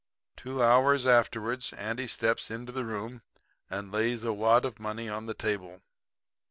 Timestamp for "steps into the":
2.07-2.85